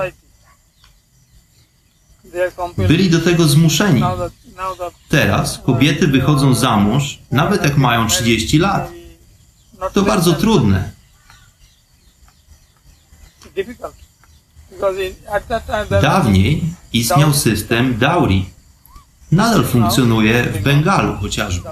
[2.77, 4.03] Byli do tego zmuszeni.
[5.09, 8.91] Teraz kobiety wychodzą za mąż, nawet jak mają 30 lat.
[9.93, 10.91] To bardzo trudne.
[16.03, 18.45] Dawniej istniał system dowry.
[19.33, 21.69] Nadal funkcjonuje w Bengalu chociażby.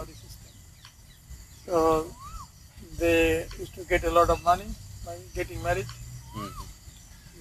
[3.03, 4.65] They used to get a lot of money
[5.05, 5.87] by getting married.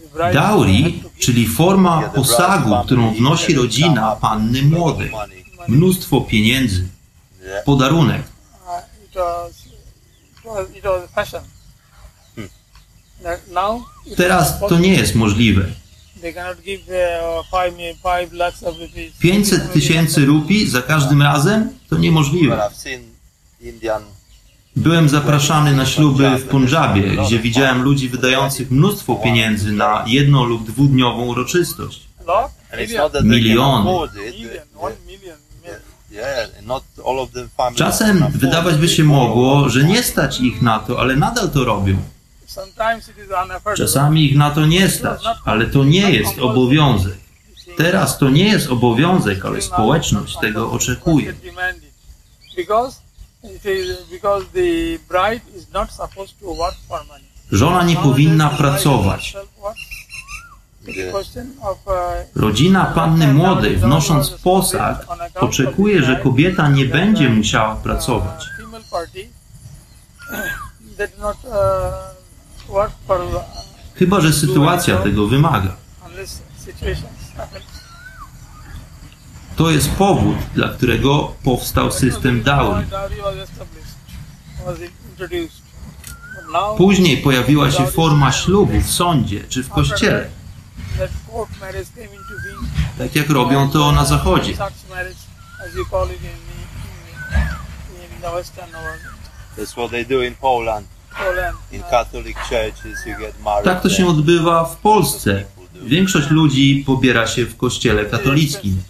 [0.01, 5.11] The bride Dowry, give czyli forma posagu, którą wnosi rodzina panny młodej.
[5.67, 6.87] Mnóstwo pieniędzy,
[7.65, 8.21] podarunek.
[12.35, 12.49] Hmm.
[14.17, 15.65] Teraz to nie jest możliwe.
[16.21, 17.45] They cannot give uh.
[19.19, 21.69] 500 tysięcy rupii za każdym razem?
[21.89, 22.69] To niemożliwe.
[24.75, 30.67] Byłem zapraszany na śluby w Punjabie, gdzie widziałem ludzi wydających mnóstwo pieniędzy na jedną lub
[30.67, 32.07] dwudniową uroczystość.
[33.11, 33.91] Can Miliony.
[37.75, 41.97] Czasem wydawać by się mogło, że nie stać ich na to, ale nadal to robią.
[43.77, 47.17] Czasami ich na to nie stać, ale to nie jest obowiązek.
[47.77, 51.33] Teraz to nie jest obowiązek, ale społeczność tego oczekuje.
[57.51, 59.35] Żona nie powinna pracować.
[60.87, 61.15] Yeah.
[62.35, 68.45] Rodzina panny młodej, wnosząc posag, oczekuje, że kobieta nie będzie musiała pracować.
[72.69, 73.41] Uh, uh,
[73.95, 75.75] Chyba, że sytuacja tego wymaga.
[79.61, 82.43] To jest powód, dla którego powstał system
[86.53, 90.29] now Później pojawiła się forma ślubu w sądzie czy w kościele,
[92.97, 94.53] tak jak robią to na zachodzie.
[103.63, 105.43] Tak to się odbywa w Polsce.
[105.83, 108.83] Większość ludzi pobiera się w kościele katolickim.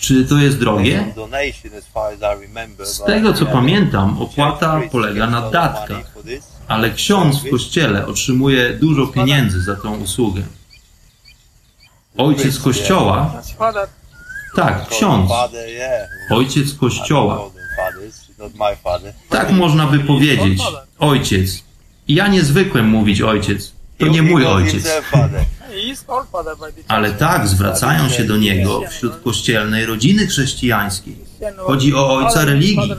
[0.00, 1.14] Czy to jest drogie?
[2.84, 6.14] Z tego co pamiętam, opłata polega na datkach,
[6.68, 10.42] ale ksiądz w kościele otrzymuje dużo pieniędzy za tą usługę.
[12.16, 13.42] Ojciec kościoła,
[14.56, 15.30] tak, ksiądz,
[16.30, 17.40] ojciec kościoła.
[19.28, 20.62] Tak można by powiedzieć.
[20.98, 21.62] Ojciec.
[22.08, 23.72] Ja nie zwykłem mówić ojciec.
[24.00, 24.88] To nie mój ojciec.
[26.88, 31.16] Ale tak zwracają się do niego wśród kościelnej rodziny chrześcijańskiej.
[31.56, 32.94] Chodzi o ojca religii.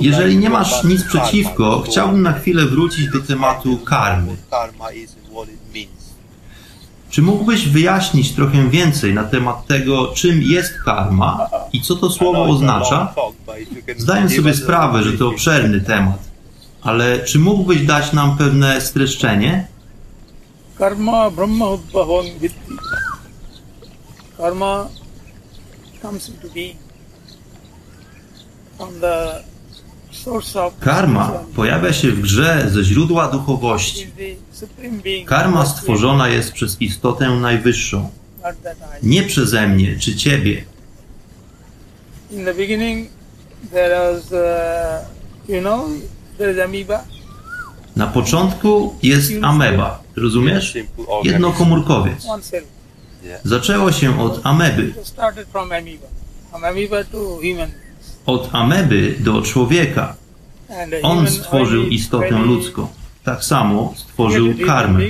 [0.00, 4.36] Jeżeli nie masz nic przeciwko, chciałbym na chwilę wrócić do tematu karmy.
[4.36, 6.10] What karma is and what it means.
[7.10, 12.42] Czy mógłbyś wyjaśnić trochę więcej na temat tego, czym jest karma i co to słowo
[12.44, 13.14] oznacza?
[13.96, 16.18] Zdaję sobie sprawę, że to obszerny temat,
[16.82, 19.66] ale czy mógłbyś dać nam pewne streszczenie?
[20.78, 22.76] Karma Brahma Udbhavan Vitti.
[24.36, 24.88] Karma
[26.02, 26.76] comes into being
[28.76, 29.44] from the
[30.80, 34.06] Karma pojawia się w grze ze źródła duchowości.
[35.26, 38.10] Karma stworzona jest przez istotę najwyższą,
[39.02, 40.64] nie przeze mnie czy ciebie.
[42.30, 42.38] Uh.
[47.96, 50.74] Na początku jest ameba, rozumiesz?
[51.24, 52.26] Jednokomórkowiec.
[53.44, 54.94] Zaczęło się od ameby.
[58.26, 60.16] Od ameby do człowieka.
[61.02, 62.86] On stworzył istotę ludzką.
[63.24, 65.04] Tak samo stworzył karmę.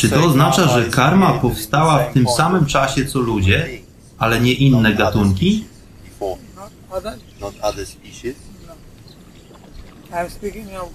[0.00, 3.68] Czy to oznacza, że karma powstała w tym samym czasie co ludzie,
[4.18, 5.64] ale nie not inne other gatunki?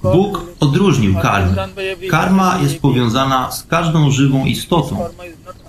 [0.03, 1.67] Bóg odróżnił karmę.
[2.11, 5.09] Karma jest powiązana z każdą żywą istotą,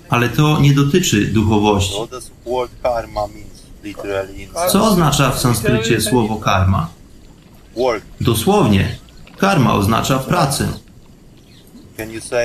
[0.09, 1.95] ale to nie dotyczy duchowości.
[4.69, 6.89] Co oznacza w sanskrycie słowo karma?
[8.21, 8.97] Dosłownie,
[9.39, 10.69] karma oznacza pracę.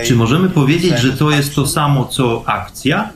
[0.05, 3.09] Czy możemy powiedzieć, że to jest to samo co akcja?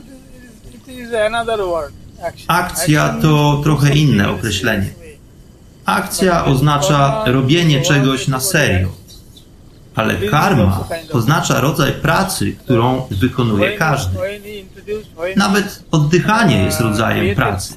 [2.46, 5.05] Akcja to trochę inne in określenie.
[5.86, 8.88] Akcja oznacza robienie czegoś na serio.
[9.94, 14.18] Ale karma oznacza rodzaj pracy, którą wykonuje każdy.
[15.36, 17.74] Nawet oddychanie jest rodzajem pracy.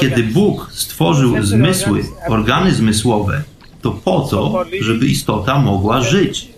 [0.00, 3.42] Kiedy Bóg stworzył zmysły, organy zmysłowe,
[3.82, 6.48] to po to, żeby istota mogła żyć.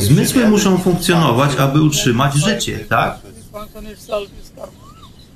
[0.00, 3.18] Zmysły muszą funkcjonować, aby utrzymać życie, tak?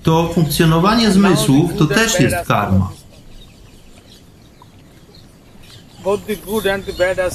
[0.03, 2.93] To funkcjonowanie zmysłów to też jest karma.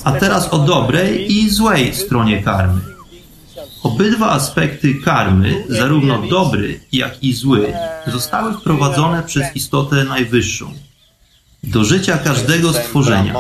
[0.03, 2.82] A teraz o dobrej i złej stronie karmy.
[3.84, 7.74] Obydwa aspekty karmy, zarówno dobry, jak i zły,
[8.07, 10.74] zostały wprowadzone przez istotę najwyższą
[11.63, 13.36] do życia każdego stworzenia,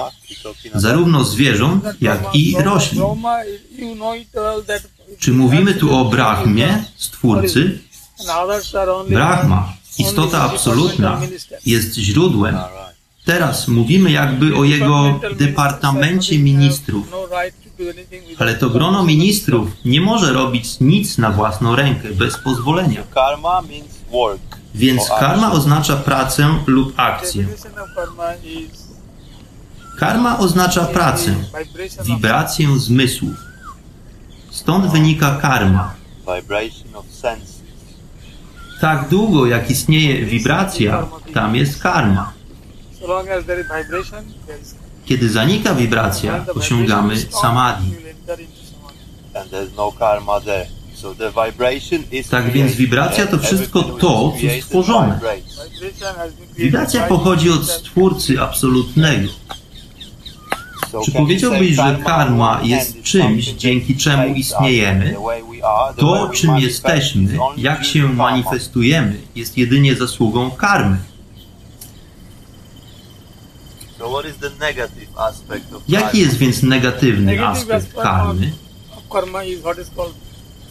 [0.73, 3.03] zarówno zwierząt, jak i roślin.
[5.19, 7.79] Czy mówimy tu o Brahmie, Stwórcy?
[9.09, 11.21] Brahma, istota absolutna,
[11.65, 12.57] jest źródłem.
[13.25, 17.13] Teraz mówimy jakby o jego departamencie ministrów,
[18.39, 23.03] ale to grono ministrów nie może robić nic na własną rękę bez pozwolenia.
[24.75, 27.47] Więc karma oznacza pracę lub akcję.
[29.99, 31.35] Karma oznacza pracę,
[32.03, 33.35] wibrację zmysłów.
[34.51, 35.93] Stąd wynika karma.
[38.81, 42.33] Tak długo jak istnieje wibracja, tam jest karma.
[45.05, 47.91] Kiedy zanika wibracja, osiągamy samadhi.
[49.77, 49.91] No
[52.29, 55.19] Tak więc wibracja to wszystko to, co stworzone.
[56.55, 59.29] Wibracja pochodzi od Stwórcy absolutnego.
[61.05, 65.15] Czy powiedziałbyś, że karma jest czymś, dzięki czemu istniejemy?
[65.97, 70.97] To, czym jesteśmy, jak się manifestujemy, jest jedynie zasługą karmy.
[75.87, 78.51] Jaki jest więc negatywny aspekt karmy?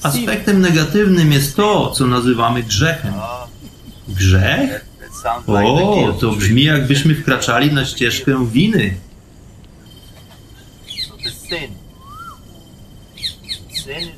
[0.02, 3.14] Aspektem negatywnym jest to, co nazywamy grzechem.
[3.16, 3.46] Ah,
[4.08, 4.84] Grzech?
[5.46, 8.96] O, to brzmi jakbyśmy wkraczali na ścieżkę winy.
[11.08, 11.70] So the sin.
[13.70, 14.13] Sin is directly connected to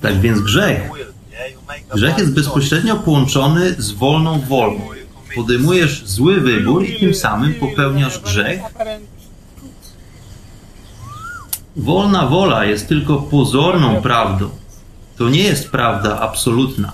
[0.00, 0.90] Tak więc grzech.
[1.94, 4.80] Grzech jest bezpośrednio połączony z wolną wolą.
[5.34, 8.60] Podejmujesz zły wybór i tym samym popełniasz grzech.
[11.76, 14.50] Wolna wola jest tylko pozorną prawdą.
[15.18, 16.92] To nie jest prawda absolutna.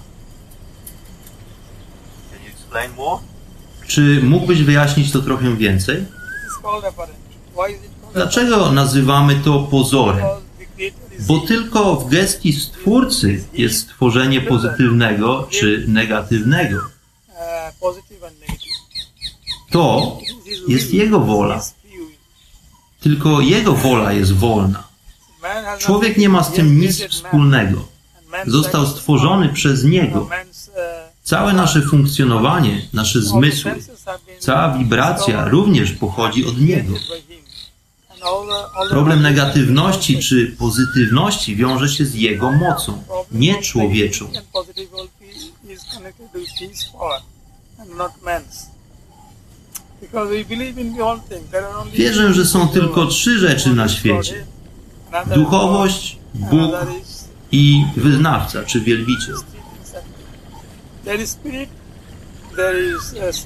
[3.87, 6.05] Czy mógłbyś wyjaśnić to trochę więcej?
[8.15, 10.17] Dlaczego nazywamy to pozorem?
[10.17, 16.81] Because the creator is Bo tylko w gestii Stwórcy jest stworzenie pozytywnego czy negatywnego.
[19.71, 20.19] To
[20.69, 21.63] jest jego wola.
[23.01, 24.85] Tylko jego wola jest wolna.
[25.79, 27.89] Człowiek nie ma z tym nic wspólnego.
[28.47, 30.29] Został stworzony przez niego.
[31.23, 33.75] Całe nasze funkcjonowanie, nasze zmysły,
[34.39, 36.95] cała wibracja również pochodzi od niego.
[38.89, 43.03] Problem negatywności czy pozytywności wiąże się z jego mocą,
[43.33, 44.31] nie człowieczą.
[51.93, 54.47] Wierzę, że są tylko trzy rzeczy na świecie.
[55.35, 56.73] Duchowość, Bóg
[57.53, 59.37] i wyznawca czy wielbiciel.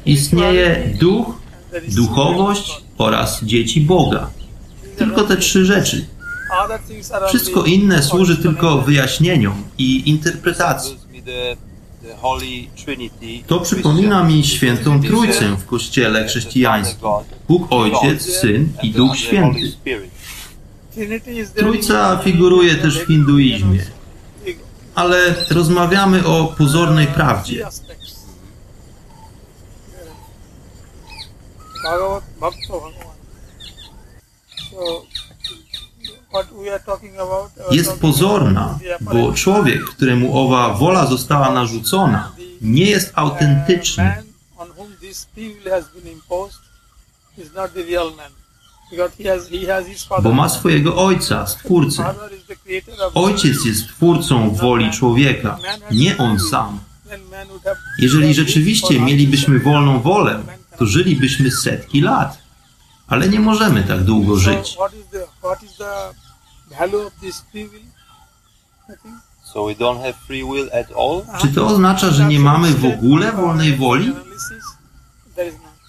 [0.06, 1.26] Istnieje duch,
[1.88, 4.30] duchowość oraz dzieci Boga.
[4.96, 6.06] Tylko te trzy rzeczy.
[7.28, 10.98] Wszystko inne służy tylko wyjaśnieniom i interpretacji.
[13.46, 17.08] To przypomina mi świętą Trójcę w kościele chrześcijańskim.
[17.48, 19.72] Bóg Ojciec, Syn i Duch Święty.
[21.54, 23.80] Trójca figuruje też w hinduizmie,
[24.94, 27.66] ale rozmawiamy o pozornej prawdzie.
[27.66, 28.16] aspects.
[37.70, 44.22] Jest talking pozorna, bo człowiek, któremu owa wola została narzucona, nie jest autentyczny.
[50.22, 52.14] bo ma swojego ojca, stwórcę.
[53.14, 55.58] Ojciec jest twórcą woli człowieka,
[55.90, 56.78] nie on sam.
[57.98, 60.42] Jeżeli rzeczywiście mielibyśmy wolną wolę,
[60.78, 62.45] to żylibyśmy setki lat.
[63.08, 64.76] Ale nie możemy tak długo żyć.
[70.96, 71.40] All?
[71.40, 74.12] Czy to oznacza, że nie mamy w ogóle wolnej woli?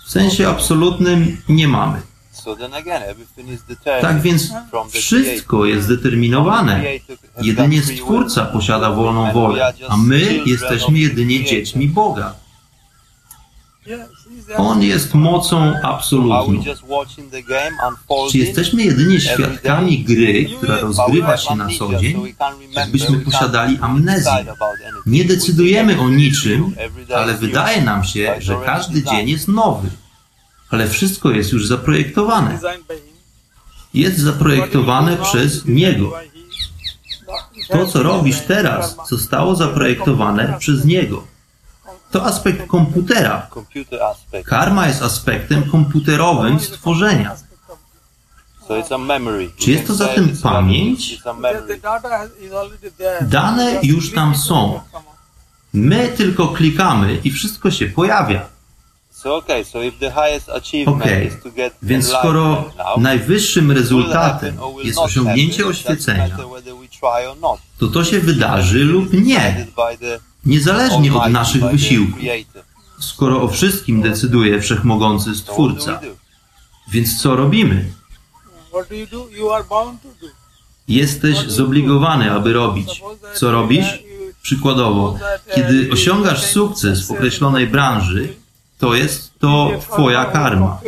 [0.05, 2.01] W sensie absolutnym nie mamy.
[4.01, 6.84] Tak więc the wszystko jest zdeterminowane.
[7.41, 12.36] Jedynie Stwórca posiada wolną wolę, a my jesteśmy jedynie dziećmi Boga.
[14.57, 16.63] On jest mocą absolutną.
[18.31, 22.33] Czy jesteśmy jedynie świadkami gry, która rozgrywa się na co dzień?
[22.71, 24.45] Jakbyśmy posiadali amnezję.
[25.05, 26.75] Nie decydujemy o niczym,
[27.15, 29.89] ale wydaje nam się, że każdy dzień jest nowy.
[30.69, 32.59] Ale wszystko jest już zaprojektowane.
[33.93, 36.13] Jest zaprojektowane przez Niego.
[37.69, 41.27] To, co robisz teraz, zostało zaprojektowane przez Niego.
[42.18, 43.47] To aspekt komputera.
[44.45, 47.36] Karma jest aspektem komputerowym stworzenia.
[49.57, 51.22] Czy jest to zatem pamięć?
[53.22, 54.80] Dane już tam są.
[55.74, 58.45] My tylko klikamy i wszystko się pojawia.
[60.86, 61.32] Okay,
[61.84, 66.38] Więc skoro najwyższym rezultatem jest osiągnięcie oświecenia,
[67.80, 69.68] to to się wydarzy lub nie,
[70.47, 72.19] niezależnie od naszych wysiłków,
[72.99, 75.99] skoro o wszystkim decyduje wszechmogący Stwórca.
[76.91, 77.91] Więc co robimy?
[80.87, 83.01] Jesteś zobligowany, aby robić.
[83.33, 84.03] Co robisz?
[84.41, 85.19] Przykładowo,
[85.55, 88.33] kiedy osiągasz sukces w określonej branży,
[88.77, 90.79] to jest to Twoja karma,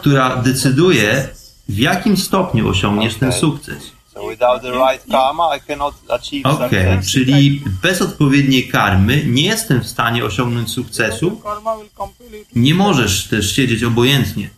[0.00, 1.28] która decyduje,
[1.68, 3.91] w jakim stopniu osiągniesz ten sukces.
[4.14, 7.10] So without the right karma, I cannot achieve Okej, success.
[7.10, 11.42] czyli bez odpowiedniej karmy nie jestem w stanie osiągnąć sukcesu,
[12.54, 14.50] nie możesz też siedzieć obojętnie,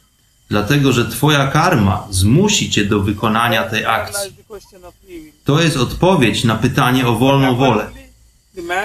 [0.49, 4.33] dlatego że Twoja karma zmusi Cię do wykonania tej akcji.
[5.45, 7.91] To jest odpowiedź na pytanie o wolną wolę.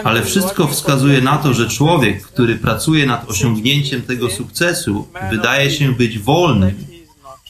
[0.04, 5.92] Ale wszystko wskazuje na to, że człowiek, który pracuje nad osiągnięciem tego sukcesu, wydaje się
[5.92, 6.86] być wolnym,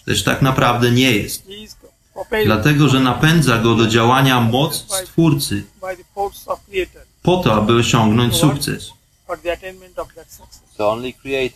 [0.07, 1.47] lecz tak naprawdę nie jest.
[2.45, 5.63] Dlatego, że napędza go do działania moc Stwórcy
[7.23, 8.89] po to, aby osiągnąć sukces.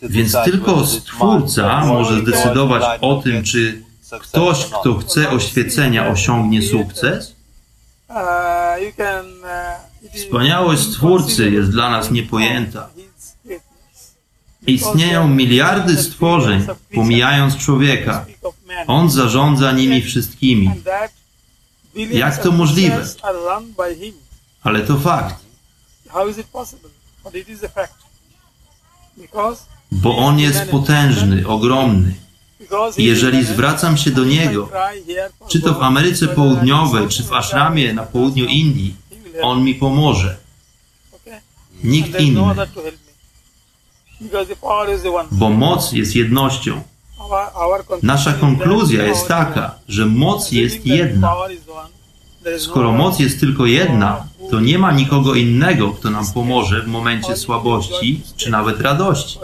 [0.02, 3.82] Więc tylko Stwórca może zdecydować o tym, czy
[4.20, 7.34] ktoś, kto chce oświecenia, osiągnie sukces.
[10.14, 12.88] Wspaniałość Stwórcy jest dla nas niepojęta.
[14.66, 18.26] Istnieją miliardy stworzeń, pomijając człowieka.
[18.86, 20.70] On zarządza nimi wszystkimi.
[22.10, 23.06] Jak to możliwe?
[24.62, 25.44] Ale to fakt,
[29.92, 32.14] bo on jest potężny, ogromny.
[32.96, 34.68] Jeżeli zwracam się do niego,
[35.48, 38.96] czy to w Ameryce Południowej, czy w Ashramie na południu Indii,
[39.42, 40.36] on mi pomoże.
[41.84, 42.40] Nikt inny,
[45.30, 46.82] bo moc jest jednością.
[48.02, 51.34] Nasza konkluzja jest taka, że moc jest jedna.
[52.58, 57.36] Skoro moc jest tylko jedna, to nie ma nikogo innego, kto nam pomoże w momencie
[57.36, 59.38] słabości czy nawet radości.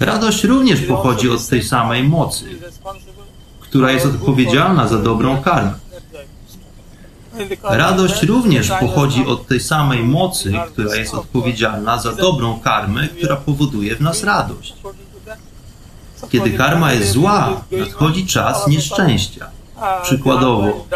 [0.00, 2.44] Radość również pochodzi od tej samej mocy,
[3.60, 5.83] która jest odpowiedzialna za dobrą karmę.
[7.62, 13.96] Radość również pochodzi od tej samej mocy, która jest odpowiedzialna za dobrą karmę, która powoduje
[13.96, 14.74] w nas radość.
[16.30, 19.50] Kiedy karma jest zła, nadchodzi czas nieszczęścia.
[20.02, 20.86] Przykładowo,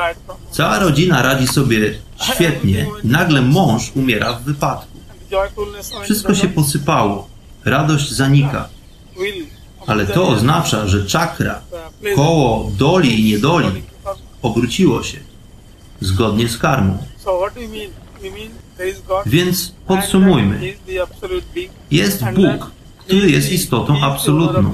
[0.51, 4.99] cała rodzina radzi sobie świetnie nagle mąż umiera w wypadku.
[6.03, 7.29] Wszystko się posypało,
[7.65, 8.69] radość zanika,
[9.87, 11.61] ale to oznacza, że czakra,
[12.17, 13.83] koło doli i niedoli
[14.43, 15.28] obróciło się
[16.01, 16.99] zgodnie z karmą.
[19.27, 20.75] Więc podsumujmy.
[21.91, 24.73] Jest Bóg, który jest istotą absolutną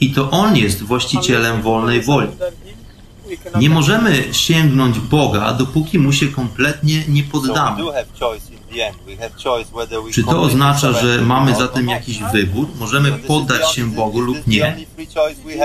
[0.00, 2.28] i to On jest właścicielem wolnej woli.
[3.60, 7.82] Nie możemy sięgnąć Boga, dopóki mu się kompletnie nie poddamy.
[10.12, 12.68] Czy to oznacza, że mamy zatem jakiś wybór?
[12.80, 14.76] Możemy poddać się Bogu lub nie?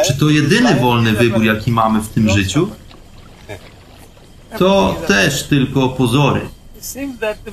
[0.07, 2.69] Czy to jedyny wolny wybór, jaki mamy w tym życiu?
[4.59, 6.41] To też tylko pozory.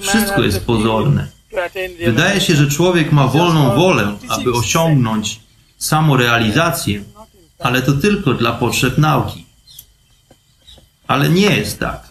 [0.01, 1.29] Wszystko jest pozorne.
[2.05, 5.41] Wydaje się, że człowiek ma wolną wolę, aby osiągnąć
[5.79, 7.03] samorealizację,
[7.59, 9.47] ale to tylko dla potrzeb nauki.
[11.07, 12.07] Ale nie jest tak.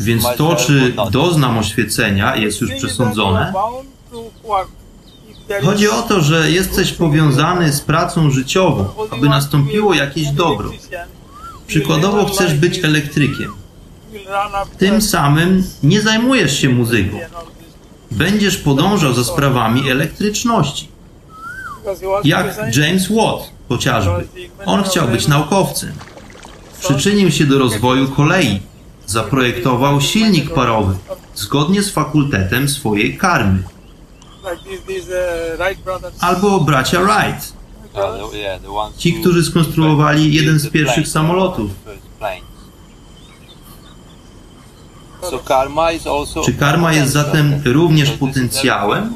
[0.00, 3.52] Więc to, czy doznam oświecenia, jest już przesądzone.
[5.64, 10.70] Chodzi o to, że jesteś powiązany z pracą życiową, aby nastąpiło jakieś dobro.
[11.66, 13.52] Przykładowo chcesz być elektrykiem.
[14.78, 17.18] Tym samym nie zajmujesz się muzyką.
[18.10, 20.88] Będziesz podążał za sprawami elektryczności.
[22.24, 24.28] Jak James Watt chociażby.
[24.66, 25.92] On chciał być naukowcem.
[26.80, 28.60] Przyczynił się do rozwoju kolei.
[29.06, 30.96] Zaprojektował silnik parowy
[31.34, 33.62] zgodnie z fakultetem swojej karmy.
[36.20, 37.56] Albo bracia Wright,
[37.96, 41.70] Uh, ci, którzy skonstruowali jeden z pierwszych planes, samolotów.
[46.44, 49.14] Czy karma jest zatem również potencjałem?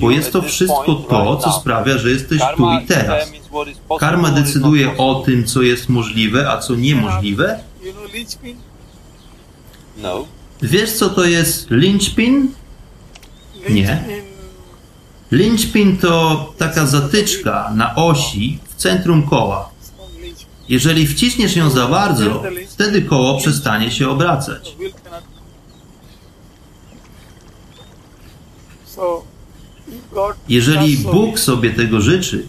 [0.00, 3.32] Bo jest to wszystko to, co sprawia, że jesteś tu i teraz.
[4.00, 7.60] Karma decyduje o tym, co jest możliwe, a co niemożliwe.
[9.96, 10.24] No.
[10.62, 12.52] Wiesz, co to jest linchpin?
[13.70, 14.04] Nie.
[15.30, 19.70] Linchpin, to taka zatyczka na osi w centrum koła.
[20.68, 24.76] Jeżeli wciśniesz ją za bardzo, wtedy koło przestanie się obracać.
[30.48, 32.46] Jeżeli Bóg sobie tego życzy,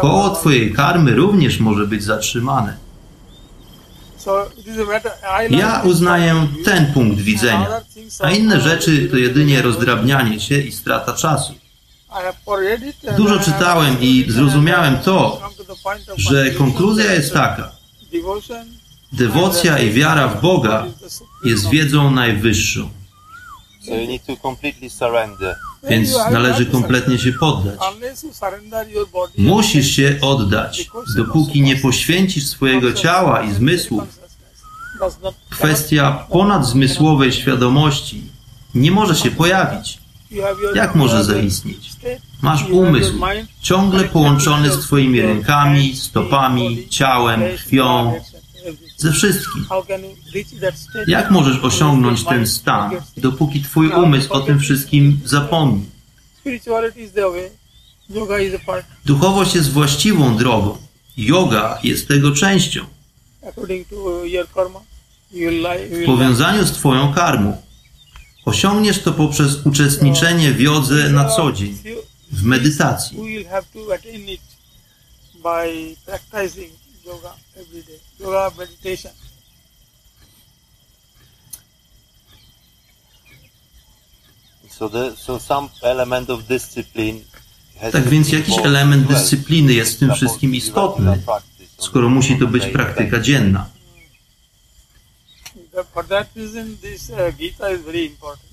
[0.00, 2.76] koło twojej karmy również może być zatrzymane.
[5.50, 7.68] Ja uznaję ten punkt widzenia,
[8.20, 11.61] a inne rzeczy to jedynie rozdrabnianie się i strata czasu.
[13.16, 15.40] Dużo czytałem i zrozumiałem to,
[16.16, 17.72] że konkluzja jest taka.
[19.12, 20.86] Dewocja i wiara w Boga
[21.44, 22.90] jest wiedzą najwyższą,
[25.88, 27.78] więc należy kompletnie się poddać.
[29.38, 34.02] Musisz się oddać, dopóki nie poświęcisz swojego ciała i zmysłów.
[35.50, 38.22] Kwestia ponadzmysłowej świadomości
[38.74, 39.98] nie może się pojawić.
[40.74, 41.90] Jak może zaistnieć?
[42.42, 43.12] Masz umysł,
[43.60, 48.14] ciągle połączony z Twoimi rękami, stopami, ciałem, krwią,
[48.96, 49.66] ze wszystkim.
[51.06, 55.84] Jak możesz osiągnąć ten stan, dopóki Twój umysł o tym wszystkim zapomni?
[59.04, 60.78] Duchowość jest właściwą drogą.
[61.16, 62.84] Yoga jest tego częścią.
[65.90, 67.56] W powiązaniu z Twoją karmą.
[68.44, 71.78] Osiągniesz to poprzez uczestniczenie w jodze na co dzień,
[72.32, 73.18] w medytacji.
[87.92, 91.22] Tak więc jakiś element dyscypliny jest w tym wszystkim istotny,
[91.78, 93.66] skoro musi to być praktyka dzienna.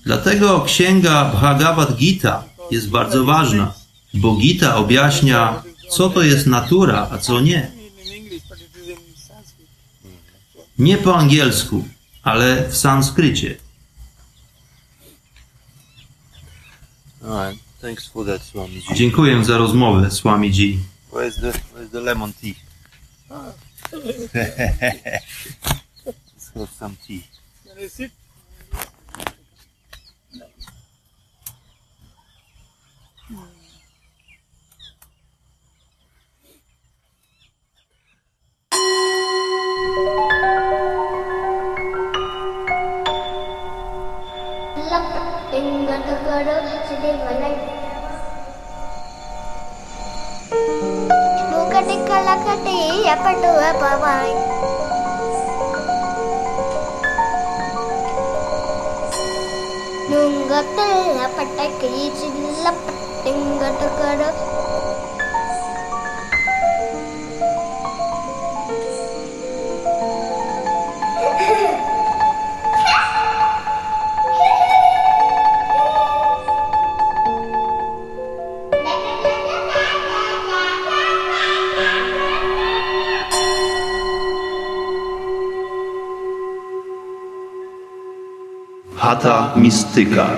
[0.04, 3.74] Dlatego księga Bhagavad Gita jest bardzo ważna,
[4.14, 7.70] bo Gita objaśnia, co to jest natura, a co nie.
[10.78, 11.84] Nie po angielsku,
[12.22, 13.56] ale w sanskrycie.
[17.24, 18.82] Alright, thanks for that, Swamiji.
[18.94, 20.78] Dziękuję za rozmowę, Swamiji.
[21.12, 22.54] Where's the where's the lemon tea?
[26.49, 27.23] Let's have some tea.
[27.65, 28.11] Can you sit?
[45.27, 47.51] ಲಪ್ಪೆಂಗಟುಗಡು ಸಿಡಿಮನೆ
[51.51, 52.77] ಮುಕಟಿ ಕಲಕಟಿ
[53.13, 54.35] ಎಪಟುವ ಪವಾಯ್
[60.50, 64.22] ചില്ലറ പട്ട കൈ ചില്ല പട്ടിങ്കട
[89.00, 90.28] Hata mistyka.